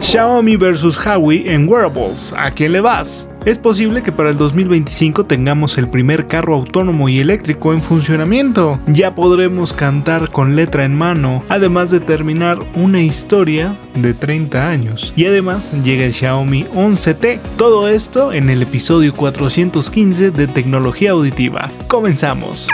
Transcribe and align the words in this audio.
Xiaomi 0.00 0.56
versus 0.56 0.98
Huawei 0.98 1.48
en 1.48 1.68
wearables. 1.68 2.32
¿A 2.36 2.50
quién 2.50 2.72
le 2.72 2.80
vas? 2.80 3.28
Es 3.44 3.58
posible 3.58 4.02
que 4.02 4.12
para 4.12 4.30
el 4.30 4.38
2025 4.38 5.24
tengamos 5.26 5.78
el 5.78 5.88
primer 5.88 6.26
carro 6.26 6.54
autónomo 6.54 7.08
y 7.08 7.20
eléctrico 7.20 7.72
en 7.72 7.82
funcionamiento. 7.82 8.78
Ya 8.86 9.14
podremos 9.14 9.72
cantar 9.72 10.30
con 10.30 10.56
letra 10.56 10.84
en 10.84 10.96
mano, 10.96 11.42
además 11.48 11.90
de 11.90 12.00
terminar 12.00 12.58
una 12.74 13.00
historia 13.00 13.78
de 13.94 14.14
30 14.14 14.68
años. 14.68 15.12
Y 15.16 15.26
además 15.26 15.76
llega 15.82 16.04
el 16.04 16.14
Xiaomi 16.14 16.64
11T. 16.64 17.38
Todo 17.56 17.88
esto 17.88 18.32
en 18.32 18.50
el 18.50 18.62
episodio 18.62 19.14
415 19.14 20.30
de 20.30 20.46
Tecnología 20.46 21.12
Auditiva. 21.12 21.70
Comenzamos. 21.88 22.68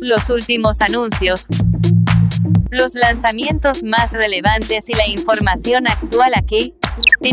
Los 0.00 0.28
últimos 0.28 0.80
anuncios 0.82 1.46
los 2.76 2.94
lanzamientos 2.94 3.82
más 3.82 4.12
relevantes 4.12 4.88
y 4.88 4.92
la 4.92 5.08
información 5.08 5.88
actual 5.88 6.32
aquí 6.36 6.74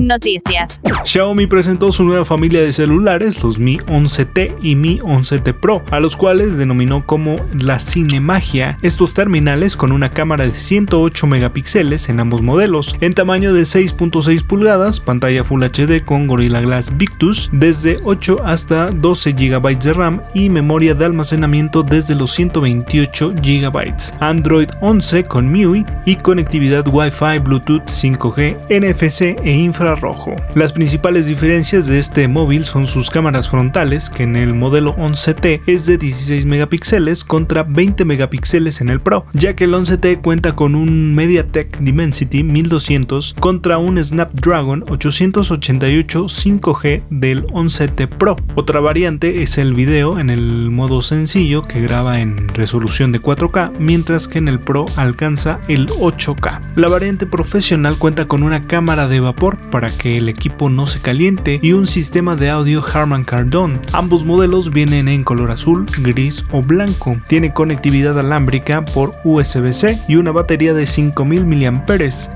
noticias. 0.02 0.80
Xiaomi 1.04 1.48
presentó 1.48 1.92
su 1.92 2.04
nueva 2.04 2.26
familia 2.26 2.62
de 2.62 2.74
celulares, 2.74 3.44
los 3.44 3.60
Mi 3.60 3.78
11T 3.78 4.56
y 4.62 4.76
Mi 4.76 5.00
11T 5.00 5.54
Pro, 5.54 5.84
a 5.92 6.00
los 6.00 6.16
cuales 6.16 6.58
denominó 6.58 7.06
como 7.06 7.36
la 7.54 7.80
Cinemagia. 7.80 8.78
Estos 8.82 9.14
terminales 9.14 9.76
con 9.76 9.92
una 9.92 10.10
cámara 10.10 10.46
de 10.46 10.54
108 10.54 11.28
megapíxeles 11.28 12.10
en 12.10 12.20
ambos 12.20 12.42
modelos, 12.42 12.96
en 13.02 13.14
tamaño 13.14 13.54
de 13.54 13.64
6.6 13.64 14.44
pulgadas, 14.44 15.00
pantalla 15.00 15.44
Full 15.44 15.64
HD 15.64 16.04
con 16.04 16.28
Gorilla 16.28 16.62
Glass 16.62 16.96
Victus, 16.98 17.50
desde 17.52 17.98
8 18.04 18.38
hasta 18.44 18.88
12 18.88 19.32
GB 19.34 19.80
de 19.80 19.94
RAM 19.94 20.22
y 20.34 20.50
memoria 20.50 20.94
de 20.94 21.06
almacenamiento 21.06 21.84
desde 21.84 22.16
los 22.16 22.32
128 22.32 23.32
GB. 23.32 23.94
Android 24.20 24.70
11 24.82 25.26
con 25.26 25.52
MIUI 25.52 25.86
y 26.06 26.16
conectividad 26.16 26.88
Wi-Fi, 26.88 27.40
Bluetooth 27.40 27.86
5G, 27.86 28.58
NFC 28.70 29.40
e 29.44 29.52
infrarrojo. 29.84 30.36
Las 30.56 30.72
principales 30.72 31.26
diferencias 31.26 31.88
de 31.88 32.00
este 32.00 32.28
móvil 32.28 32.64
son 32.64 32.88
sus 32.88 33.10
cámaras 33.10 33.50
frontales, 33.50 34.10
que 34.10 34.24
en 34.24 34.36
el 34.36 34.54
modelo 34.54 34.96
11T 34.96 35.62
es 35.68 35.86
de 35.86 35.98
16 35.98 36.46
megapíxeles 36.46 37.24
contra 37.24 37.64
20 37.64 38.06
megapíxeles 38.06 38.80
en 38.82 38.90
el 38.90 39.02
Pro, 39.02 39.26
ya 39.34 39.56
que 39.56 39.66
el 39.66 39.74
11T 39.74 40.22
cuenta 40.22 40.54
con 40.54 40.76
un 40.76 41.14
MediaTek 41.16 41.80
Dimensity 41.80 42.44
1200 42.44 43.36
contra 43.40 43.78
un 43.78 44.02
Snapdragon 44.02 44.86
888 44.90 46.24
5G 46.24 47.04
del 47.10 47.46
11T 47.48 48.08
Pro. 48.08 48.38
Otra 48.56 48.80
variante 48.80 49.44
es 49.44 49.58
el 49.58 49.74
video 49.74 50.20
en 50.20 50.30
el 50.30 50.70
modo 50.70 51.02
sencillo 51.02 51.64
que 51.64 51.82
graba 51.82 52.22
en 52.22 52.48
resolución 52.50 53.12
de 53.12 53.22
4K, 53.22 53.74
mientras 53.80 54.28
que 54.28 54.38
en 54.38 54.48
el 54.48 54.60
Pro 54.60 54.86
alcanza 54.96 55.60
el 55.68 55.88
8K. 55.88 56.62
La 56.76 56.88
variante 56.88 57.26
profesional 57.26 57.98
cuenta 57.98 58.26
con 58.26 58.44
una 58.44 58.62
cámara 58.62 59.08
de 59.08 59.20
vapor 59.20 59.58
para 59.74 59.90
que 59.90 60.18
el 60.18 60.30
equipo 60.30 60.70
no 60.70 60.86
se 60.86 61.02
caliente 61.02 61.60
y 61.64 61.74
un 61.74 61.88
sistema 61.88 62.36
de 62.36 62.52
audio 62.52 62.86
Harman 62.86 63.24
Kardon. 63.24 63.82
Ambos 63.92 64.24
modelos 64.24 64.70
vienen 64.70 65.08
en 65.08 65.24
color 65.24 65.50
azul, 65.50 65.88
gris 65.98 66.46
o 66.52 66.62
blanco. 66.62 67.18
Tiene 67.28 67.56
conectividad 67.56 68.20
alámbrica 68.20 68.86
por 68.86 69.16
USB-C 69.24 70.00
y 70.08 70.18
una 70.18 70.32
batería 70.32 70.76
de 70.76 70.86
5000 70.86 71.46
mAh. 71.48 71.86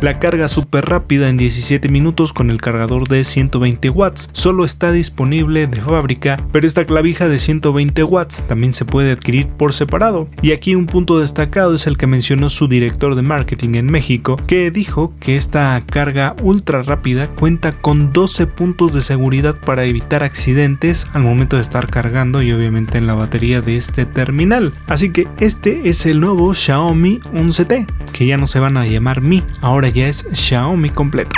La 0.02 0.18
carga 0.18 0.48
súper 0.48 0.86
rápida 0.86 1.30
en 1.30 1.38
17 1.38 1.90
minutos 1.90 2.34
con 2.34 2.50
el 2.50 2.60
cargador 2.60 3.08
de 3.08 3.24
120 3.24 3.92
watts. 3.92 4.30
Solo 4.34 4.66
está 4.66 4.92
disponible 4.92 5.68
de 5.68 5.80
fábrica, 5.80 6.44
pero 6.52 6.66
esta 6.66 6.86
clavija 6.86 7.28
de 7.28 7.38
120 7.38 8.04
watts 8.04 8.46
también 8.48 8.74
se 8.74 8.86
puede 8.86 9.12
adquirir 9.12 9.48
por 9.48 9.74
separado. 9.74 10.28
Y 10.42 10.54
aquí 10.54 10.74
un 10.74 10.88
punto 10.88 11.20
destacado 11.20 11.76
es 11.76 11.86
el 11.86 11.98
que 11.98 12.08
mencionó 12.08 12.50
su 12.50 12.68
director 12.68 13.14
de 13.14 13.22
marketing 13.22 13.76
en 13.76 13.86
México, 13.86 14.38
que 14.48 14.72
dijo 14.72 15.14
que 15.20 15.36
esta 15.36 15.84
carga 15.86 16.36
ultra 16.42 16.82
rápida 16.82 17.17
cuenta 17.26 17.72
con 17.72 18.14
12 18.14 18.46
puntos 18.46 18.94
de 18.94 19.02
seguridad 19.02 19.56
para 19.56 19.86
evitar 19.86 20.24
accidentes 20.24 21.08
al 21.14 21.24
momento 21.24 21.56
de 21.56 21.64
estar 21.64 21.88
cargando 21.88 22.44
y 22.44 22.52
obviamente 22.52 23.00
en 23.00 23.08
la 23.08 23.16
batería 23.16 23.62
de 23.62 23.78
este 23.78 24.06
terminal. 24.06 24.74
Así 24.86 25.12
que 25.12 25.28
este 25.40 25.90
es 25.90 26.06
el 26.06 26.20
nuevo 26.20 26.54
Xiaomi 26.54 27.20
11T, 27.34 27.88
que 28.14 28.28
ya 28.28 28.38
no 28.38 28.46
se 28.46 28.60
van 28.60 28.78
a 28.78 28.86
llamar 28.86 29.22
Mi, 29.22 29.44
ahora 29.62 29.90
ya 29.90 30.08
es 30.08 30.28
Xiaomi 30.32 30.92
completo. 30.92 31.32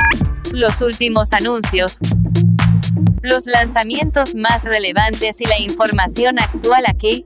Los 0.51 0.81
últimos 0.81 1.31
anuncios. 1.31 1.97
Los 3.21 3.45
lanzamientos 3.45 4.35
más 4.35 4.63
relevantes 4.65 5.39
y 5.39 5.45
la 5.45 5.59
información 5.59 6.39
actual 6.39 6.83
aquí 6.89 7.25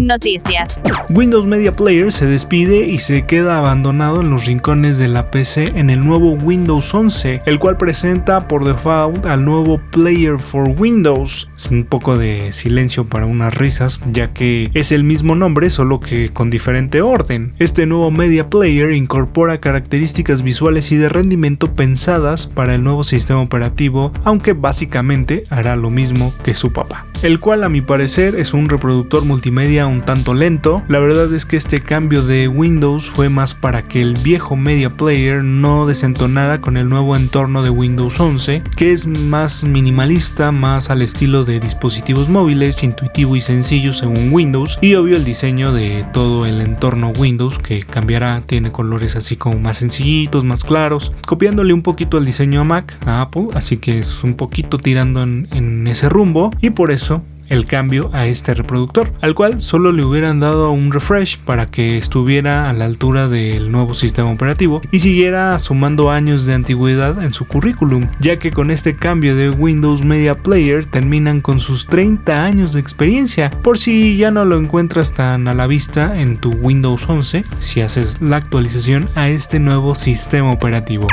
noticias. 0.00 0.80
Windows 1.10 1.46
Media 1.46 1.74
Player 1.74 2.12
se 2.12 2.26
despide 2.26 2.86
y 2.86 2.98
se 2.98 3.26
queda 3.26 3.58
abandonado 3.58 4.20
en 4.20 4.30
los 4.30 4.46
rincones 4.46 4.98
de 4.98 5.08
la 5.08 5.30
PC 5.30 5.72
en 5.76 5.90
el 5.90 6.04
nuevo 6.04 6.32
Windows 6.32 6.92
11, 6.92 7.42
el 7.46 7.58
cual 7.58 7.76
presenta 7.76 8.48
por 8.48 8.64
default 8.64 9.26
al 9.26 9.44
nuevo 9.44 9.80
Player 9.90 10.38
for 10.38 10.68
Windows. 10.68 11.50
Es 11.56 11.66
un 11.66 11.84
poco 11.84 12.16
de 12.16 12.52
silencio 12.52 13.04
para 13.04 13.26
unas 13.26 13.54
risas, 13.54 14.00
ya 14.10 14.32
que 14.32 14.70
es 14.74 14.92
el 14.92 15.04
mismo 15.04 15.34
nombre, 15.34 15.70
solo 15.70 16.00
que 16.00 16.30
con 16.30 16.50
diferente 16.50 17.02
orden. 17.02 17.54
Este 17.58 17.86
nuevo 17.86 18.10
Media 18.10 18.48
Player 18.48 18.92
incorpora 18.92 19.60
características 19.60 20.42
visuales 20.42 20.90
y 20.92 20.96
de 20.96 21.08
rendimiento 21.08 21.74
pensadas 21.74 22.46
para 22.46 22.74
el 22.74 22.82
nuevo 22.82 23.04
sistema 23.04 23.40
operativo, 23.40 24.12
aunque 24.24 24.52
básicamente 24.52 25.44
hará 25.50 25.76
lo 25.76 25.90
mismo 25.90 26.32
que 26.42 26.54
su 26.54 26.72
papá, 26.72 27.06
el 27.22 27.38
cual 27.38 27.64
a 27.64 27.68
mi 27.68 27.80
parecer 27.80 28.34
es 28.34 28.52
un 28.52 28.68
reproductor 28.68 29.24
multimedia 29.24 29.86
un 29.86 30.02
tanto 30.02 30.34
lento. 30.34 30.82
La 30.88 30.98
verdad 30.98 31.32
es 31.34 31.46
que 31.46 31.56
este 31.56 31.80
cambio 31.80 32.22
de 32.22 32.48
Windows 32.48 33.10
fue 33.10 33.28
más 33.28 33.54
para 33.54 33.82
que 33.82 34.00
el 34.00 34.14
viejo 34.14 34.56
Media 34.56 34.90
Player 34.90 35.42
no 35.42 35.86
desentonara 35.86 36.60
con 36.60 36.76
el 36.76 36.88
nuevo 36.88 37.16
entorno 37.16 37.62
de 37.62 37.70
Windows 37.70 38.20
11, 38.20 38.62
que 38.76 38.92
es 38.92 39.06
más 39.06 39.64
minimalista, 39.64 40.52
más 40.52 40.90
al 40.90 41.02
estilo 41.02 41.44
de 41.44 41.60
dispositivos 41.60 42.28
móviles, 42.28 42.82
intuitivo 42.82 43.36
y 43.36 43.40
sencillo 43.40 43.92
según 43.92 44.32
Windows, 44.32 44.78
y 44.80 44.94
obvio 44.94 45.16
el 45.16 45.24
diseño 45.24 45.72
de 45.72 46.04
todo 46.12 46.46
el 46.46 46.60
entorno 46.60 47.12
Windows 47.18 47.58
que 47.58 47.80
cambiará, 47.82 48.42
tiene 48.44 48.70
colores 48.70 49.16
así 49.16 49.36
como 49.36 49.58
más 49.58 49.78
sencillitos, 49.78 50.44
más 50.44 50.64
claros, 50.64 51.12
copiándole 51.26 51.72
un 51.72 51.82
poquito 51.82 52.18
el 52.18 52.24
diseño 52.24 52.60
a 52.60 52.64
Mac, 52.64 52.98
a 53.06 53.22
Apple, 53.22 53.48
así 53.54 53.78
que 53.78 53.98
es 53.98 54.24
un 54.24 54.34
poquito 54.34 54.78
tirando 54.78 55.22
en, 55.22 55.48
en 55.52 55.86
ese 55.86 56.08
rumbo, 56.08 56.50
y 56.60 56.70
por 56.70 56.90
eso 56.90 57.13
el 57.54 57.66
cambio 57.66 58.10
a 58.12 58.26
este 58.26 58.52
reproductor, 58.52 59.12
al 59.20 59.34
cual 59.34 59.60
solo 59.60 59.92
le 59.92 60.04
hubieran 60.04 60.40
dado 60.40 60.70
un 60.72 60.92
refresh 60.92 61.38
para 61.38 61.70
que 61.70 61.96
estuviera 61.96 62.68
a 62.68 62.72
la 62.72 62.84
altura 62.84 63.28
del 63.28 63.70
nuevo 63.70 63.94
sistema 63.94 64.30
operativo 64.30 64.82
y 64.90 64.98
siguiera 64.98 65.58
sumando 65.58 66.10
años 66.10 66.44
de 66.44 66.54
antigüedad 66.54 67.22
en 67.22 67.32
su 67.32 67.46
currículum, 67.46 68.08
ya 68.20 68.38
que 68.38 68.50
con 68.50 68.70
este 68.70 68.96
cambio 68.96 69.36
de 69.36 69.50
Windows 69.50 70.04
Media 70.04 70.34
Player 70.34 70.84
terminan 70.84 71.40
con 71.40 71.60
sus 71.60 71.86
30 71.86 72.44
años 72.44 72.72
de 72.72 72.80
experiencia, 72.80 73.50
por 73.62 73.78
si 73.78 74.16
ya 74.16 74.30
no 74.30 74.44
lo 74.44 74.58
encuentras 74.58 75.14
tan 75.14 75.46
a 75.48 75.54
la 75.54 75.66
vista 75.66 76.20
en 76.20 76.38
tu 76.38 76.50
Windows 76.50 77.08
11 77.08 77.44
si 77.60 77.80
haces 77.80 78.20
la 78.20 78.36
actualización 78.36 79.08
a 79.14 79.28
este 79.28 79.60
nuevo 79.60 79.94
sistema 79.94 80.50
operativo. 80.50 81.06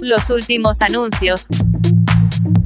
Los 0.00 0.30
últimos 0.30 0.80
anuncios 0.80 1.46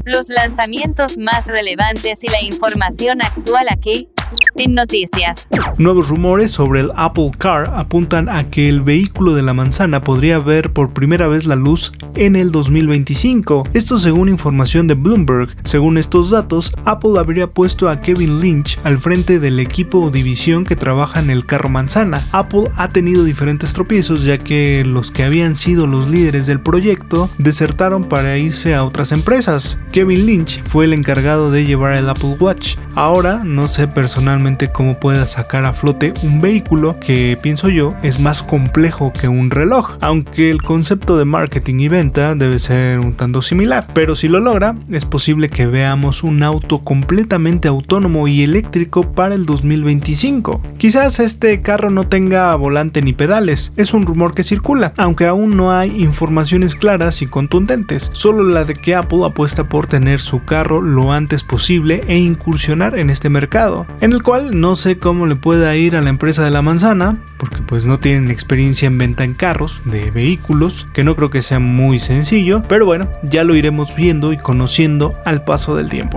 los 0.04 0.28
lanzamientos 0.28 1.18
más 1.18 1.46
relevantes 1.46 2.22
y 2.22 2.28
la 2.28 2.42
información 2.42 3.22
actual 3.22 3.66
aquí 3.70 4.08
en 4.56 4.75
noticias. 4.75 5.46
Nuevos 5.78 6.08
rumores 6.08 6.50
sobre 6.50 6.81
el 6.81 6.90
Apple 6.96 7.31
Car 7.36 7.72
apuntan 7.75 8.28
a 8.28 8.50
que 8.50 8.69
el 8.69 8.81
vehículo 8.81 9.34
de 9.34 9.42
la 9.42 9.54
manzana 9.54 10.00
podría 10.00 10.38
ver 10.38 10.72
por 10.72 10.92
primera 10.92 11.28
vez 11.28 11.46
la 11.46 11.56
luz 11.56 11.92
en 12.14 12.36
el 12.36 12.52
2025. 12.52 13.69
Esto 13.75 13.98
según 13.98 14.28
información 14.28 14.86
de 14.86 14.94
Bloomberg. 14.94 15.54
Según 15.64 15.98
estos 15.98 16.31
datos, 16.31 16.72
Apple 16.84 17.19
habría 17.19 17.48
puesto 17.48 17.88
a 17.88 18.00
Kevin 18.00 18.40
Lynch 18.40 18.78
al 18.84 18.98
frente 18.98 19.38
del 19.38 19.60
equipo 19.60 20.00
o 20.00 20.10
división 20.10 20.64
que 20.64 20.76
trabaja 20.76 21.20
en 21.20 21.30
el 21.30 21.46
carro 21.46 21.69
manzana. 21.69 22.22
Apple 22.32 22.70
ha 22.76 22.88
tenido 22.88 23.25
diferentes 23.25 23.72
tropiezos 23.72 24.25
ya 24.25 24.38
que 24.38 24.84
los 24.87 25.10
que 25.10 25.25
habían 25.25 25.56
sido 25.56 25.87
los 25.87 26.08
líderes 26.08 26.46
del 26.46 26.60
proyecto 26.60 27.28
desertaron 27.38 28.04
para 28.04 28.38
irse 28.38 28.75
a 28.75 28.84
otras 28.84 29.12
empresas. 29.12 29.78
Kevin 29.92 30.26
Lynch 30.26 30.62
fue 30.64 30.87
el 30.87 30.92
encargado 30.92 31.50
de 31.50 31.64
llevar 31.64 31.94
el 31.94 32.08
Apple 32.08 32.37
Watch. 32.40 32.76
Ahora 32.94 33.42
no 33.44 33.66
se 33.66 33.88
personaliza 33.88 34.24
personalmente 34.25 34.73
cómo 34.73 34.99
pueda 34.99 35.26
sacar 35.26 35.67
a 35.67 35.75
flote 35.75 36.15
un 36.23 36.41
vehículo 36.41 36.99
que 36.99 37.38
pienso 37.43 37.69
yo 37.69 37.93
es 38.03 38.21
más 38.21 38.43
complejo 38.43 39.12
que 39.12 39.29
un 39.29 39.50
reloj, 39.50 39.99
aunque 40.00 40.50
el 40.50 40.62
concepto 40.62 41.19
de 41.19 41.26
marketing 41.26 41.81
y 41.81 41.88
venta 41.88 42.35
debe 42.35 42.59
ser 42.59 43.00
un 43.00 43.12
tanto 43.12 43.43
similar, 43.43 43.87
pero 43.93 44.15
si 44.15 44.29
lo 44.29 44.41
logra 44.41 44.76
es 44.91 45.05
posible 45.05 45.50
que 45.50 45.67
veamos 45.67 46.23
un 46.23 46.43
auto 46.43 46.79
completamente 46.79 47.69
autónomo 47.69 48.26
y 48.26 48.43
eléctrico 48.43 49.03
para 49.12 49.35
el 49.35 49.44
2025. 49.44 50.62
Quizás 50.79 51.21
este 51.21 51.61
carro 51.61 51.91
no 51.91 52.09
tenga 52.09 52.55
volante 52.55 53.03
ni 53.03 53.12
pedales, 53.12 53.75
es 53.76 53.93
un 53.93 54.06
rumor 54.06 54.32
que 54.32 54.43
circula, 54.43 54.94
aunque 54.97 55.26
aún 55.26 55.55
no 55.55 55.71
hay 55.71 56.03
informaciones 56.03 56.75
claras 56.75 57.21
y 57.21 57.26
contundentes, 57.26 58.09
solo 58.15 58.43
la 58.43 58.65
de 58.65 58.75
que 58.75 58.94
Apple 58.94 59.26
apuesta 59.26 59.65
por 59.65 59.87
tener 59.87 60.19
su 60.21 60.43
carro 60.44 60.81
lo 60.81 61.12
antes 61.12 61.44
posible 61.44 62.00
e 62.09 62.17
incursionar 62.17 62.99
en 62.99 63.11
este 63.11 63.29
mercado, 63.29 63.87
el 64.14 64.22
cual 64.22 64.61
no 64.61 64.76
sé 64.76 64.99
cómo 64.99 65.26
le 65.26 65.37
pueda 65.37 65.75
ir 65.76 65.96
a 65.96 66.00
la 66.00 66.08
empresa 66.08 66.44
de 66.44 66.50
la 66.50 66.62
manzana, 66.62 67.19
porque 67.38 67.58
pues 67.62 67.84
no 67.84 67.99
tienen 67.99 68.31
experiencia 68.31 68.87
en 68.87 68.96
venta 68.96 69.25
en 69.25 69.34
carros, 69.34 69.82
de 69.84 70.11
vehículos, 70.11 70.87
que 70.94 71.05
no 71.05 71.16
creo 71.16 71.31
que 71.31 71.43
sea 71.43 71.58
muy 71.58 71.99
sencillo, 71.99 72.62
pero 72.69 72.87
bueno, 72.87 73.11
ya 73.22 73.44
lo 73.44 73.56
iremos 73.56 73.94
viendo 73.94 74.32
y 74.32 74.38
conociendo 74.38 75.14
al 75.25 75.44
paso 75.44 75.76
del 75.76 75.90
tiempo. 75.90 76.16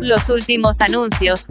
Los 0.00 0.28
últimos 0.28 0.80
anuncios 0.80 1.46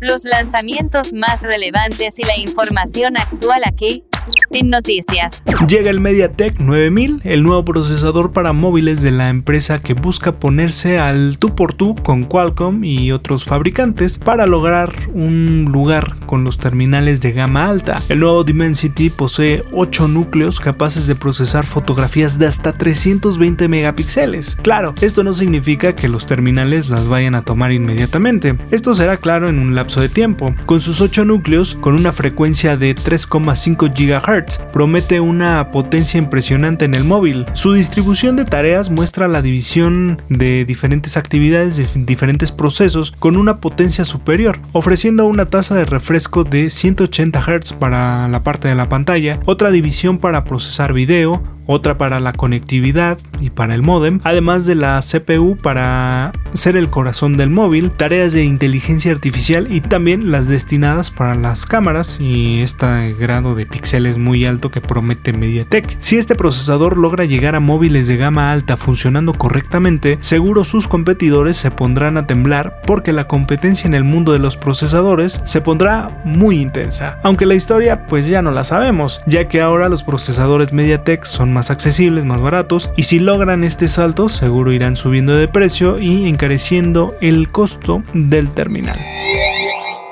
los 0.00 0.24
lanzamientos 0.24 1.12
más 1.12 1.42
relevantes 1.42 2.18
y 2.18 2.22
la 2.22 2.38
información 2.38 3.18
actual 3.18 3.62
aquí 3.66 4.04
en 4.52 4.70
noticias. 4.70 5.42
Llega 5.68 5.90
el 5.90 6.00
MediaTek 6.00 6.58
9000, 6.58 7.20
el 7.24 7.42
nuevo 7.42 7.64
procesador 7.64 8.32
para 8.32 8.52
móviles 8.52 9.00
de 9.00 9.12
la 9.12 9.28
empresa 9.28 9.80
que 9.80 9.94
busca 9.94 10.32
ponerse 10.32 10.98
al 10.98 11.38
tú 11.38 11.54
por 11.54 11.74
tú 11.74 11.94
con 11.94 12.24
Qualcomm 12.24 12.84
y 12.84 13.12
otros 13.12 13.44
fabricantes 13.44 14.18
para 14.18 14.46
lograr 14.46 14.92
un 15.12 15.66
lugar 15.70 16.16
con 16.26 16.44
los 16.44 16.58
terminales 16.58 17.20
de 17.20 17.32
gama 17.32 17.68
alta. 17.68 18.00
El 18.08 18.20
nuevo 18.20 18.44
Dimensity 18.44 19.10
posee 19.10 19.62
8 19.72 20.08
núcleos 20.08 20.60
capaces 20.60 21.06
de 21.06 21.14
procesar 21.14 21.66
fotografías 21.66 22.38
de 22.38 22.46
hasta 22.46 22.72
320 22.72 23.68
megapíxeles. 23.68 24.56
Claro, 24.62 24.94
esto 25.00 25.22
no 25.22 25.32
significa 25.32 25.94
que 25.94 26.08
los 26.08 26.26
terminales 26.26 26.88
las 26.88 27.08
vayan 27.08 27.34
a 27.34 27.42
tomar 27.42 27.72
inmediatamente. 27.72 28.56
Esto 28.70 28.94
será 28.94 29.16
claro 29.18 29.48
en 29.48 29.58
un 29.58 29.74
lapso 29.74 30.00
de 30.00 30.08
tiempo. 30.08 30.54
Con 30.66 30.80
sus 30.80 31.00
8 31.00 31.24
núcleos, 31.24 31.76
con 31.80 31.94
una 31.94 32.12
frecuencia 32.12 32.76
de 32.76 32.94
3,5 32.94 33.90
GHz, 33.90 34.39
promete 34.72 35.20
una 35.20 35.70
potencia 35.70 36.18
impresionante 36.18 36.84
en 36.84 36.94
el 36.94 37.04
móvil. 37.04 37.46
Su 37.52 37.72
distribución 37.72 38.36
de 38.36 38.44
tareas 38.44 38.90
muestra 38.90 39.28
la 39.28 39.42
división 39.42 40.22
de 40.28 40.64
diferentes 40.64 41.16
actividades 41.16 41.76
de 41.76 41.86
diferentes 42.04 42.52
procesos 42.52 43.12
con 43.12 43.36
una 43.36 43.58
potencia 43.58 44.04
superior, 44.04 44.58
ofreciendo 44.72 45.26
una 45.26 45.46
tasa 45.46 45.74
de 45.74 45.84
refresco 45.84 46.44
de 46.44 46.70
180 46.70 47.40
Hz 47.40 47.72
para 47.74 48.28
la 48.28 48.42
parte 48.42 48.68
de 48.68 48.74
la 48.74 48.88
pantalla, 48.88 49.40
otra 49.46 49.70
división 49.70 50.18
para 50.18 50.44
procesar 50.44 50.92
video, 50.92 51.42
otra 51.70 51.96
para 51.96 52.18
la 52.18 52.32
conectividad 52.32 53.18
y 53.40 53.50
para 53.50 53.76
el 53.76 53.82
modem, 53.82 54.18
además 54.24 54.66
de 54.66 54.74
la 54.74 55.00
CPU 55.00 55.56
para 55.56 56.32
ser 56.52 56.76
el 56.76 56.90
corazón 56.90 57.36
del 57.36 57.48
móvil, 57.48 57.92
tareas 57.92 58.32
de 58.32 58.44
inteligencia 58.44 59.12
artificial 59.12 59.68
y 59.70 59.80
también 59.80 60.32
las 60.32 60.48
destinadas 60.48 61.12
para 61.12 61.36
las 61.36 61.66
cámaras 61.66 62.18
y 62.20 62.60
este 62.60 63.14
grado 63.14 63.54
de 63.54 63.66
píxeles 63.66 64.18
muy 64.18 64.44
alto 64.46 64.70
que 64.70 64.80
promete 64.80 65.32
MediaTek. 65.32 65.96
Si 66.00 66.16
este 66.16 66.34
procesador 66.34 66.98
logra 66.98 67.24
llegar 67.24 67.54
a 67.54 67.60
móviles 67.60 68.08
de 68.08 68.16
gama 68.16 68.50
alta 68.52 68.76
funcionando 68.76 69.32
correctamente, 69.34 70.18
seguro 70.20 70.64
sus 70.64 70.88
competidores 70.88 71.56
se 71.56 71.70
pondrán 71.70 72.16
a 72.16 72.26
temblar 72.26 72.82
porque 72.84 73.12
la 73.12 73.28
competencia 73.28 73.86
en 73.86 73.94
el 73.94 74.02
mundo 74.02 74.32
de 74.32 74.40
los 74.40 74.56
procesadores 74.56 75.40
se 75.44 75.60
pondrá 75.60 76.22
muy 76.24 76.60
intensa. 76.60 77.20
Aunque 77.22 77.46
la 77.46 77.54
historia 77.54 78.06
pues 78.06 78.26
ya 78.26 78.42
no 78.42 78.50
la 78.50 78.64
sabemos, 78.64 79.22
ya 79.26 79.46
que 79.46 79.60
ahora 79.60 79.88
los 79.88 80.02
procesadores 80.02 80.72
MediaTek 80.72 81.24
son 81.24 81.52
más 81.52 81.59
más 81.60 81.70
accesibles, 81.70 82.24
más 82.24 82.40
baratos 82.40 82.90
y 82.96 83.02
si 83.02 83.18
logran 83.18 83.64
este 83.64 83.86
salto 83.86 84.30
seguro 84.30 84.72
irán 84.72 84.96
subiendo 84.96 85.36
de 85.36 85.46
precio 85.46 85.98
y 85.98 86.26
encareciendo 86.26 87.14
el 87.20 87.50
costo 87.50 88.02
del 88.14 88.50
terminal. 88.54 88.98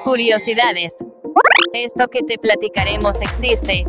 Curiosidades. 0.04 0.92
Esto 1.72 2.06
que 2.08 2.20
te 2.24 2.36
platicaremos 2.36 3.18
existe. 3.22 3.86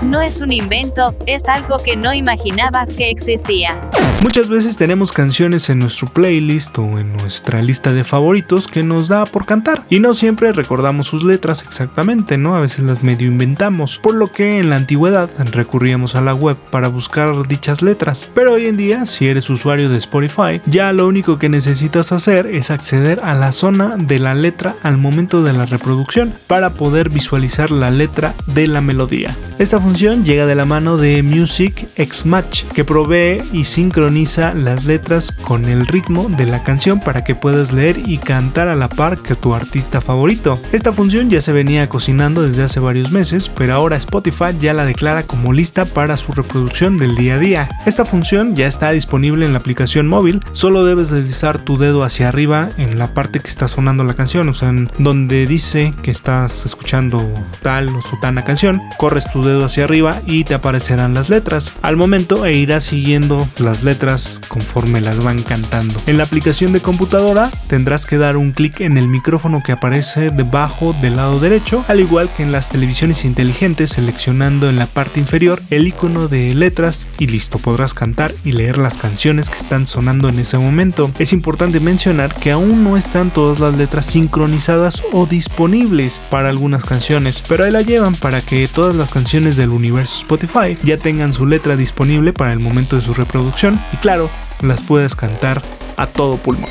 No 0.00 0.20
es 0.20 0.40
un 0.40 0.52
invento, 0.52 1.14
es 1.26 1.48
algo 1.48 1.76
que 1.78 1.96
no 1.96 2.12
imaginabas 2.12 2.94
que 2.96 3.10
existía. 3.10 3.80
Muchas 4.22 4.48
veces 4.48 4.76
tenemos 4.76 5.12
canciones 5.12 5.68
en 5.70 5.80
nuestro 5.80 6.08
playlist 6.08 6.78
o 6.78 6.98
en 6.98 7.12
nuestra 7.12 7.60
lista 7.62 7.92
de 7.92 8.04
favoritos 8.04 8.66
que 8.66 8.82
nos 8.82 9.08
da 9.08 9.26
por 9.26 9.46
cantar 9.46 9.84
y 9.90 10.00
no 10.00 10.14
siempre 10.14 10.52
recordamos 10.52 11.08
sus 11.08 11.24
letras 11.24 11.62
exactamente, 11.62 12.38
¿no? 12.38 12.56
A 12.56 12.60
veces 12.60 12.80
las 12.80 13.02
medio 13.02 13.26
inventamos, 13.26 13.98
por 13.98 14.14
lo 14.14 14.28
que 14.28 14.58
en 14.58 14.70
la 14.70 14.76
antigüedad 14.76 15.30
recurríamos 15.52 16.14
a 16.14 16.20
la 16.20 16.34
web 16.34 16.56
para 16.70 16.88
buscar 16.88 17.46
dichas 17.48 17.82
letras. 17.82 18.30
Pero 18.34 18.52
hoy 18.52 18.66
en 18.66 18.76
día, 18.76 19.06
si 19.06 19.26
eres 19.26 19.50
usuario 19.50 19.88
de 19.88 19.98
Spotify, 19.98 20.60
ya 20.66 20.92
lo 20.92 21.06
único 21.06 21.38
que 21.38 21.48
necesitas 21.48 22.12
hacer 22.12 22.46
es 22.46 22.70
acceder 22.70 23.20
a 23.24 23.34
la 23.34 23.52
zona 23.52 23.96
de 23.96 24.18
la 24.18 24.34
letra 24.34 24.76
al 24.82 24.98
momento 24.98 25.42
de 25.42 25.52
la 25.52 25.66
reproducción 25.66 26.32
para 26.46 26.70
poder 26.70 27.08
visualizar 27.08 27.70
la 27.70 27.90
letra 27.90 28.34
de 28.46 28.68
la 28.68 28.80
melodía. 28.80 29.36
Esta 29.58 29.80
función 29.80 29.91
llega 29.94 30.46
de 30.46 30.54
la 30.54 30.64
mano 30.64 30.96
de 30.96 31.22
Music 31.22 31.88
X 31.96 32.24
Match, 32.24 32.64
que 32.74 32.84
provee 32.84 33.42
y 33.52 33.64
sincroniza 33.64 34.54
las 34.54 34.84
letras 34.84 35.32
con 35.32 35.66
el 35.66 35.86
ritmo 35.86 36.28
de 36.28 36.46
la 36.46 36.62
canción 36.62 37.00
para 37.00 37.22
que 37.24 37.34
puedas 37.34 37.72
leer 37.72 37.98
y 37.98 38.18
cantar 38.18 38.68
a 38.68 38.74
la 38.74 38.88
par 38.88 39.18
que 39.18 39.34
tu 39.34 39.54
artista 39.54 40.00
favorito. 40.00 40.58
Esta 40.72 40.92
función 40.92 41.28
ya 41.28 41.40
se 41.40 41.52
venía 41.52 41.88
cocinando 41.88 42.42
desde 42.42 42.62
hace 42.62 42.80
varios 42.80 43.10
meses, 43.10 43.50
pero 43.50 43.74
ahora 43.74 43.96
Spotify 43.96 44.56
ya 44.58 44.72
la 44.72 44.84
declara 44.84 45.24
como 45.24 45.52
lista 45.52 45.84
para 45.84 46.16
su 46.16 46.32
reproducción 46.32 46.96
del 46.96 47.14
día 47.14 47.34
a 47.34 47.38
día. 47.38 47.68
Esta 47.84 48.04
función 48.04 48.56
ya 48.56 48.66
está 48.66 48.90
disponible 48.92 49.44
en 49.44 49.52
la 49.52 49.58
aplicación 49.58 50.06
móvil, 50.06 50.40
solo 50.52 50.84
debes 50.84 51.10
deslizar 51.10 51.58
tu 51.58 51.76
dedo 51.76 52.02
hacia 52.02 52.28
arriba 52.28 52.70
en 52.78 52.98
la 52.98 53.12
parte 53.12 53.40
que 53.40 53.48
está 53.48 53.68
sonando 53.68 54.04
la 54.04 54.14
canción, 54.14 54.48
o 54.48 54.54
sea, 54.54 54.70
en 54.70 54.90
donde 54.98 55.46
dice 55.46 55.92
que 56.02 56.10
estás 56.10 56.64
escuchando 56.64 57.28
tal 57.62 57.88
o 57.90 58.00
su 58.00 58.18
tana 58.20 58.42
canción, 58.42 58.80
corres 58.96 59.30
tu 59.30 59.44
dedo 59.44 59.64
hacia 59.64 59.71
arriba 59.80 60.20
y 60.26 60.44
te 60.44 60.54
aparecerán 60.54 61.14
las 61.14 61.30
letras 61.30 61.72
al 61.80 61.96
momento 61.96 62.44
e 62.44 62.54
irás 62.54 62.84
siguiendo 62.84 63.48
las 63.58 63.82
letras 63.82 64.40
conforme 64.48 65.00
las 65.00 65.22
van 65.22 65.42
cantando. 65.42 66.00
En 66.06 66.18
la 66.18 66.24
aplicación 66.24 66.72
de 66.72 66.80
computadora 66.80 67.50
tendrás 67.68 68.04
que 68.04 68.18
dar 68.18 68.36
un 68.36 68.52
clic 68.52 68.80
en 68.80 68.98
el 68.98 69.08
micrófono 69.08 69.62
que 69.64 69.72
aparece 69.72 70.30
debajo 70.30 70.94
del 71.00 71.16
lado 71.16 71.40
derecho, 71.40 71.84
al 71.88 72.00
igual 72.00 72.28
que 72.36 72.42
en 72.42 72.52
las 72.52 72.68
televisiones 72.68 73.24
inteligentes 73.24 73.92
seleccionando 73.92 74.68
en 74.68 74.76
la 74.76 74.86
parte 74.86 75.20
inferior 75.20 75.62
el 75.70 75.88
icono 75.88 76.28
de 76.28 76.54
letras 76.54 77.06
y 77.18 77.28
listo, 77.28 77.58
podrás 77.58 77.94
cantar 77.94 78.34
y 78.44 78.52
leer 78.52 78.76
las 78.78 78.98
canciones 78.98 79.48
que 79.48 79.56
están 79.56 79.86
sonando 79.86 80.28
en 80.28 80.38
ese 80.38 80.58
momento. 80.58 81.10
Es 81.18 81.32
importante 81.32 81.80
mencionar 81.80 82.34
que 82.34 82.50
aún 82.50 82.84
no 82.84 82.96
están 82.96 83.30
todas 83.30 83.60
las 83.60 83.76
letras 83.76 84.06
sincronizadas 84.06 85.02
o 85.12 85.26
disponibles 85.26 86.20
para 86.30 86.48
algunas 86.48 86.84
canciones, 86.84 87.42
pero 87.48 87.64
ahí 87.64 87.70
la 87.70 87.82
llevan 87.82 88.14
para 88.14 88.40
que 88.40 88.68
todas 88.68 88.96
las 88.96 89.10
canciones 89.10 89.56
del 89.62 89.70
universo 89.70 90.16
Spotify 90.18 90.76
ya 90.82 90.96
tengan 90.96 91.32
su 91.32 91.46
letra 91.46 91.76
disponible 91.76 92.32
para 92.32 92.52
el 92.52 92.58
momento 92.58 92.96
de 92.96 93.02
su 93.02 93.14
reproducción 93.14 93.80
y 93.92 93.96
claro, 93.96 94.28
las 94.60 94.82
puedes 94.82 95.14
cantar 95.14 95.62
a 95.96 96.06
todo 96.06 96.36
pulmón. 96.36 96.70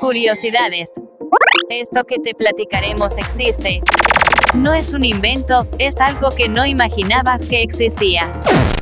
Curiosidades. 0.00 0.90
Esto 1.68 2.04
que 2.04 2.16
te 2.24 2.34
platicaremos 2.34 3.12
existe. 3.18 3.80
No 4.54 4.72
es 4.72 4.94
un 4.94 5.04
invento, 5.04 5.68
es 5.78 6.00
algo 6.00 6.30
que 6.30 6.48
no 6.48 6.64
imaginabas 6.64 7.46
que 7.46 7.62
existía. 7.62 8.32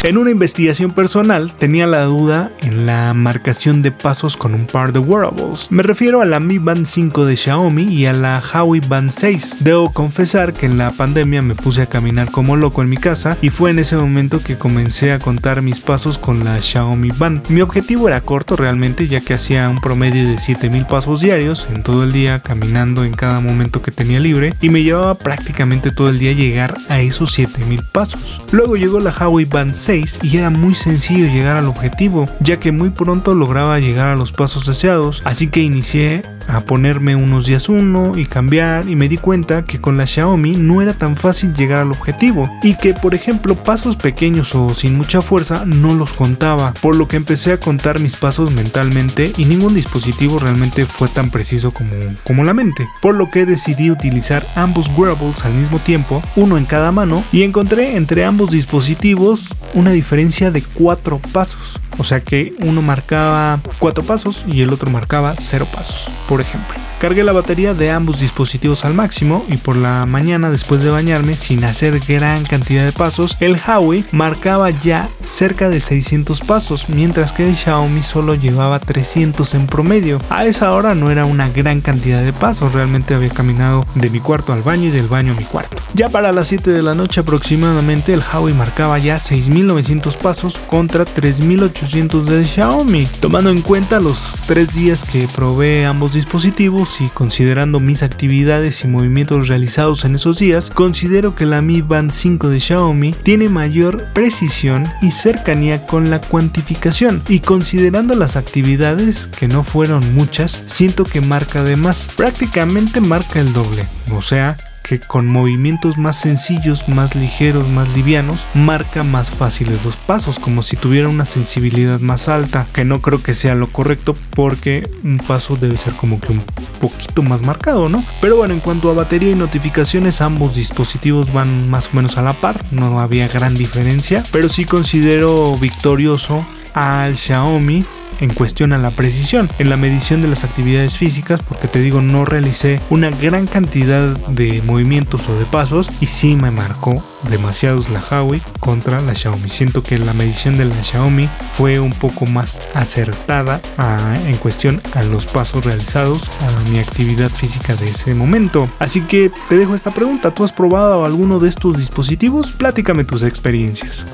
En 0.07 0.19
una 0.19 0.31
investigación 0.31 0.93
personal 0.93 1.53
tenía 1.59 1.85
la 1.89 2.05
duda 2.05 2.53
en 2.63 2.87
la 2.87 3.13
marcación 3.13 3.83
de 3.83 3.91
pasos 3.91 4.37
con 4.37 4.55
un 4.55 4.69
par 4.69 4.93
de 4.93 5.01
wearables. 5.01 5.67
Me 5.73 5.83
refiero 5.83 6.21
a 6.21 6.25
la 6.25 6.39
Mi 6.39 6.59
Band 6.59 6.87
5 6.87 7.25
de 7.25 7.35
Xiaomi 7.35 7.93
y 7.93 8.07
a 8.07 8.13
la 8.13 8.41
Huawei 8.41 8.81
Band 8.87 9.11
6. 9.11 9.57
Debo 9.65 9.93
confesar 9.93 10.53
que 10.53 10.67
en 10.67 10.79
la 10.79 10.93
pandemia 10.93 11.43
me 11.43 11.57
puse 11.57 11.83
a 11.83 11.87
caminar 11.87 12.31
como 12.31 12.55
loco 12.55 12.83
en 12.83 12.89
mi 12.89 12.99
casa 12.99 13.37
y 13.43 13.51
fue 13.51 13.71
en 13.71 13.81
ese 13.81 13.97
momento 13.97 14.41
que 14.41 14.57
comencé 14.57 15.11
a 15.11 15.19
contar 15.19 15.61
mis 15.61 15.81
pasos 15.81 16.19
con 16.19 16.45
la 16.45 16.63
Xiaomi 16.63 17.11
Band. 17.11 17.49
Mi 17.49 17.61
objetivo 17.61 18.07
era 18.07 18.21
corto 18.21 18.55
realmente 18.55 19.09
ya 19.09 19.21
que 19.21 19.35
hacía 19.35 19.69
un 19.69 19.81
promedio 19.81 20.29
de 20.29 20.39
7000 20.39 20.87
pasos 20.87 21.21
diarios 21.21 21.67
en 21.75 21.83
todo 21.83 22.05
el 22.05 22.13
día 22.13 22.39
caminando 22.39 23.05
en 23.05 23.13
cada 23.13 23.41
momento 23.41 23.83
que 23.83 23.91
tenía 23.91 24.21
libre 24.21 24.55
y 24.61 24.69
me 24.69 24.85
llevaba 24.85 25.17
prácticamente 25.17 25.91
todo 25.91 26.11
el 26.11 26.21
día 26.21 26.31
llegar 26.31 26.77
a 26.89 27.01
esos 27.01 27.33
7000 27.33 27.83
pasos. 27.83 28.41
Luego 28.53 28.77
llegó 28.77 29.01
la 29.01 29.11
Huawei 29.11 29.47
Band 29.47 29.75
6 29.75 29.96
y 30.23 30.37
era 30.37 30.51
muy 30.51 30.75
sencillo 30.75 31.27
llegar 31.27 31.57
al 31.57 31.67
objetivo, 31.67 32.29
ya 32.41 32.59
que 32.59 32.73
muy 32.73 32.91
pronto 32.91 33.35
lograba 33.35 33.79
llegar 33.79 34.09
a 34.09 34.17
los 34.17 34.33
pasos 34.33 34.67
deseados, 34.67 35.23
así 35.25 35.49
que 35.49 35.61
inicié 35.61 36.23
a 36.49 36.61
ponerme 36.61 37.17
unos 37.17 37.47
días 37.47 37.69
uno 37.69 38.17
y 38.17 38.27
cambiar 38.27 38.89
y 38.89 38.97
me 38.97 39.09
di 39.09 39.17
cuenta 39.17 39.65
que 39.65 39.81
con 39.81 39.97
la 39.97 40.07
Xiaomi 40.07 40.57
no 40.57 40.83
era 40.83 40.95
tan 40.95 41.17
fácil 41.17 41.53
llegar 41.55 41.81
al 41.81 41.93
objetivo 41.93 42.51
y 42.63 42.77
que 42.77 42.95
por 42.95 43.15
ejemplo 43.15 43.55
pasos 43.55 43.97
pequeños 43.97 44.55
o 44.55 44.75
sin 44.75 44.97
mucha 44.97 45.23
fuerza 45.23 45.65
no 45.67 45.95
los 45.95 46.13
contaba, 46.13 46.73
por 46.81 46.97
lo 46.97 47.09
que 47.09 47.17
empecé 47.17 47.53
a 47.53 47.59
contar 47.59 48.01
mis 48.01 48.17
pasos 48.17 48.51
mentalmente 48.53 49.33
y 49.37 49.45
ningún 49.45 49.75
dispositivo 49.75 50.39
realmente 50.39 50.87
fue 50.87 51.09
tan 51.09 51.31
preciso 51.31 51.73
como, 51.73 51.91
como 52.25 52.45
la 52.45 52.55
mente, 52.55 52.89
por 53.01 53.15
lo 53.15 53.31
que 53.31 53.47
decidí 53.47 53.91
utilizar 53.91 54.47
ambos 54.55 54.89
wearables 54.97 55.45
al 55.45 55.55
mismo 55.55 55.79
tiempo, 55.79 56.23
uno 56.37 56.59
en 56.59 56.65
cada 56.65 56.93
mano 56.93 57.25
y 57.33 57.43
encontré 57.43 57.97
entre 57.97 58.25
ambos 58.25 58.51
dispositivos 58.51 59.55
una 59.75 59.91
diferencia 59.91 60.51
de 60.51 60.63
cuatro 60.63 61.21
pasos. 61.33 61.79
O 61.99 62.05
sea 62.05 62.21
que 62.21 62.55
uno 62.61 62.83
marcaba 62.83 63.61
cuatro 63.79 64.05
pasos 64.05 64.45
y 64.47 64.61
el 64.61 64.73
otro 64.73 64.91
marcaba 64.91 65.35
cero 65.37 65.67
pasos, 65.73 66.09
ejemplo. 66.41 66.77
Cargué 66.99 67.25
la 67.25 67.33
batería 67.33 67.75
de 67.75 67.91
ambos 67.91 68.21
dispositivos 68.21 68.87
al 68.87 68.95
máximo 68.95 69.45
y 69.49 69.59
por 69.59 69.77
la 69.77 70.07
mañana 70.07 70.51
después 70.51 70.83
de 70.83 70.89
bañarme 70.89 71.37
sin 71.37 71.63
hacer 71.65 72.01
gran 72.09 72.45
cantidad 72.45 72.87
de 72.87 72.93
pasos, 72.93 73.37
el 73.41 73.57
Huawei 73.57 74.07
marcaba 74.13 74.71
ya 74.71 75.11
cerca 75.27 75.69
de 75.69 75.83
600 75.83 76.41
pasos, 76.41 76.89
mientras 76.89 77.33
que 77.33 77.47
el 77.47 77.55
Xiaomi 77.55 78.03
solo 78.03 78.35
llevaba 78.35 78.79
300 78.79 79.55
en 79.55 79.67
promedio. 79.67 80.23
A 80.31 80.47
esa 80.47 80.73
hora 80.73 80.95
no 80.95 81.11
era 81.11 81.27
una 81.27 81.51
gran 81.51 81.83
cantidad 81.83 82.23
de 82.25 82.33
pasos, 82.33 82.73
realmente 82.73 83.13
había 83.13 83.29
caminado 83.29 83.85
de 83.95 84.09
mi 84.09 84.21
cuarto 84.21 84.55
al 84.55 84.63
baño 84.63 84.89
y 84.89 84.91
del 84.91 85.09
baño 85.09 85.33
a 85.33 85.37
mi 85.37 85.45
cuarto. 85.45 85.77
Ya 85.93 86.09
para 86.09 86.33
las 86.33 86.49
7 86.49 86.71
de 86.71 86.83
la 86.83 86.95
noche 86.95 87.21
aproximadamente 87.21 88.15
el 88.15 88.23
Huawei 88.23 88.55
marcaba 88.55 88.99
ya 88.99 89.19
6900 89.19 90.17
pasos 90.17 90.59
contra 90.67 91.05
3800 91.05 92.25
del 92.25 92.47
Xiaomi. 92.47 93.07
Tomando 93.21 93.51
en 93.51 93.61
cuenta 93.61 94.01
los 94.01 94.43
3 94.47 94.75
días 94.75 95.05
que 95.05 95.29
probé 95.29 95.85
ambos 95.85 96.15
dispositivos, 96.15 96.86
y 97.01 97.09
considerando 97.09 97.81
mis 97.81 98.03
actividades 98.03 98.85
y 98.85 98.89
movimientos 98.89 99.49
realizados 99.49 100.05
en 100.05 100.15
esos 100.15 100.39
días, 100.39 100.71
considero 100.71 101.35
que 101.35 101.47
la 101.47 101.61
Mi 101.61 101.83
Band 101.83 102.11
5 102.11 102.49
de 102.49 102.61
Xiaomi 102.61 103.13
tiene 103.13 103.49
mayor 103.49 104.05
precisión 104.13 104.87
y 105.03 105.11
cercanía 105.11 105.85
con 105.87 106.11
la 106.11 106.21
cuantificación. 106.21 107.23
Y 107.29 107.41
considerando 107.41 108.15
las 108.15 108.37
actividades 108.37 109.27
que 109.27 109.49
no 109.49 109.65
fueron 109.65 110.15
muchas, 110.15 110.63
siento 110.67 111.05
que 111.05 111.21
marca 111.21 111.63
de 111.63 111.77
más, 111.77 112.09
prácticamente 112.17 113.01
marca 113.01 113.41
el 113.41 113.53
doble, 113.53 113.85
o 114.13 114.23
sea, 114.23 114.57
que 114.87 115.01
con 115.01 115.27
movimientos 115.27 115.99
más 115.99 116.17
sencillos, 116.21 116.89
más 116.89 117.17
ligeros, 117.17 117.69
más 117.69 117.95
livianos, 117.97 118.47
marca 118.55 119.03
más 119.03 119.31
fáciles 119.31 119.85
los 119.85 119.97
pasos, 119.97 120.39
como 120.39 120.63
si 120.63 120.77
tuviera 120.77 121.09
una 121.09 121.25
sensibilidad 121.25 121.99
más 121.99 122.29
alta, 122.29 122.69
que 122.73 122.85
no 122.85 123.03
creo 123.03 123.21
que 123.21 123.35
sea 123.35 123.57
lo 123.57 123.67
correcto 123.67 124.15
porque 124.31 124.89
un 125.03 125.19
paso 125.19 125.57
debe 125.57 125.77
ser 125.77 125.93
como 125.95 126.21
que 126.21 126.33
un 126.33 126.43
poquito 126.81 127.23
más 127.23 127.43
marcado, 127.43 127.89
¿no? 127.89 128.05
Pero 128.21 128.37
bueno, 128.37 128.55
en 128.55 128.61
cuanto 128.61 128.89
a 128.89 128.95
batería 128.95 129.33
y 129.33 129.35
notificaciones, 129.35 130.21
ambos 130.21 130.55
dispositivos 130.55 131.33
van 131.33 131.69
más 131.69 131.89
o 131.89 131.97
menos 131.97 132.17
a 132.17 132.23
la 132.23 132.35
par, 132.35 132.65
no 132.71 133.01
había 133.01 133.27
gran 133.27 133.57
diferencia, 133.57 134.23
pero 134.31 134.49
sí 134.49 134.65
considero 134.67 135.57
victorioso 135.57 136.47
al 136.75 137.17
Xiaomi 137.17 137.85
en 138.21 138.33
cuestión 138.33 138.73
a 138.73 138.79
la 138.79 138.91
precisión 138.91 139.49
en 139.59 139.71
la 139.71 139.77
medición 139.77 140.23
de 140.23 140.29
las 140.29 140.45
actividades 140.45 140.97
físicas 140.97 141.41
porque 141.43 141.69
te 141.69 141.81
digo 141.81 142.01
no 142.01 142.25
realicé 142.25 142.81
una 142.91 143.11
gran 143.11 143.47
cantidad 143.47 144.17
de 144.29 144.63
movimientos 144.63 145.29
o 145.29 145.39
de 145.39 145.45
pasos 145.45 145.91
y 146.01 146.07
sí 146.07 146.37
me 146.37 146.51
marcó 146.51 147.03
demasiados 147.31 147.89
la 147.89 148.01
Huawei 148.01 148.41
contra 148.61 149.01
la 149.01 149.15
Xiaomi. 149.15 149.49
Siento 149.49 149.83
que 149.83 149.99
la 149.99 150.13
medición 150.13 150.59
de 150.59 150.65
la 150.65 150.83
Xiaomi 150.83 151.29
fue 151.53 151.81
un 151.81 151.93
poco 151.93 152.27
más 152.27 152.63
acertada 152.75 153.61
ah, 153.79 154.17
en 154.27 154.37
cuestión 154.37 154.81
a 154.95 155.03
los 155.03 155.27
pasos 155.27 155.65
realizados 155.65 156.31
a 156.41 156.71
mi 156.71 156.79
actividad 156.79 157.31
física 157.31 157.75
de 157.75 157.91
ese 157.91 158.15
momento. 158.15 158.69
Así 158.79 159.01
que 159.01 159.31
te 159.49 159.57
dejo 159.57 159.75
esta 159.75 159.91
pregunta. 159.91 160.17
¿tú 160.31 160.45
has 160.45 160.53
probado 160.53 161.05
alguno 161.05 161.39
de 161.39 161.49
estos 161.49 161.77
dispositivos? 161.77 162.53
Platícame 162.53 163.05
tus 163.05 163.23
experiencias. 163.23 164.07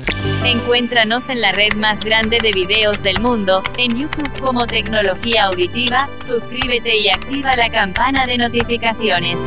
Encuéntranos 0.43 1.29
en 1.29 1.41
la 1.41 1.51
red 1.51 1.73
más 1.75 1.99
grande 2.01 2.39
de 2.41 2.51
videos 2.51 3.03
del 3.03 3.19
mundo, 3.21 3.63
en 3.93 3.99
YouTube 3.99 4.39
como 4.39 4.65
Tecnología 4.65 5.45
Auditiva, 5.45 6.09
suscríbete 6.25 6.97
y 6.97 7.09
activa 7.09 7.55
la 7.55 7.69
campana 7.69 8.25
de 8.25 8.37
notificaciones. 8.37 9.37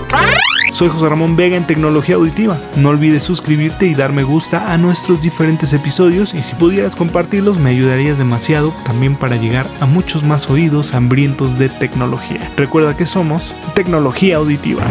Soy 0.72 0.88
José 0.88 1.08
Ramón 1.08 1.36
Vega 1.36 1.56
en 1.56 1.66
Tecnología 1.66 2.16
Auditiva. 2.16 2.58
No 2.76 2.90
olvides 2.90 3.24
suscribirte 3.24 3.86
y 3.86 3.94
dar 3.94 4.12
me 4.12 4.22
gusta 4.22 4.72
a 4.72 4.78
nuestros 4.78 5.20
diferentes 5.20 5.72
episodios 5.72 6.34
y 6.34 6.42
si 6.42 6.54
pudieras 6.54 6.94
compartirlos 6.94 7.58
me 7.58 7.70
ayudarías 7.70 8.18
demasiado 8.18 8.72
también 8.84 9.16
para 9.16 9.36
llegar 9.36 9.66
a 9.80 9.86
muchos 9.86 10.22
más 10.22 10.48
oídos 10.48 10.94
hambrientos 10.94 11.58
de 11.58 11.68
tecnología. 11.68 12.50
Recuerda 12.56 12.96
que 12.96 13.06
somos 13.06 13.54
Tecnología 13.74 14.36
Auditiva. 14.36 14.84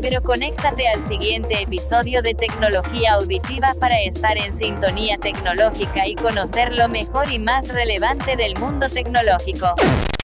Pero 0.00 0.22
conéctate 0.22 0.88
al 0.88 1.06
siguiente 1.06 1.62
episodio 1.62 2.22
de 2.22 2.34
Tecnología 2.34 3.14
Auditiva 3.14 3.74
para 3.78 4.00
estar 4.00 4.36
en 4.36 4.54
sintonía 4.54 5.16
tecnológica 5.18 6.06
y 6.06 6.14
conocer 6.14 6.72
lo 6.72 6.88
mejor 6.88 7.30
y 7.30 7.38
más 7.38 7.68
relevante 7.68 8.36
del 8.36 8.56
mundo 8.58 8.88
tecnológico. 8.88 9.74